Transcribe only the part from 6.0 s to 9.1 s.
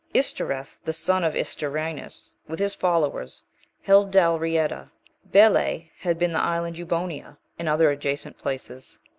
the island Eubonia, and other adjacent places.